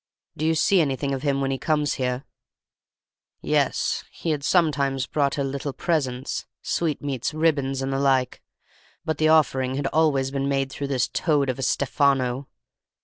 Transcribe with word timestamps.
"'Do 0.35 0.47
you 0.47 0.55
see 0.55 0.81
anything 0.81 1.13
of 1.13 1.21
him 1.21 1.41
when 1.41 1.51
he 1.51 1.59
comes 1.59 1.93
here?' 2.01 2.23
"Yes, 3.39 4.03
he 4.11 4.31
had 4.31 4.43
sometimes 4.43 5.05
brought 5.05 5.35
her 5.35 5.43
little 5.43 5.73
presents, 5.73 6.47
sweetmeats, 6.63 7.35
ribbons, 7.35 7.83
and 7.83 7.93
the 7.93 7.99
like; 7.99 8.41
but 9.05 9.19
the 9.19 9.29
offering 9.29 9.75
had 9.75 9.85
always 9.93 10.31
been 10.31 10.49
made 10.49 10.71
through 10.71 10.87
this 10.87 11.07
toad 11.07 11.51
of 11.51 11.59
a 11.59 11.61
Stefano. 11.61 12.47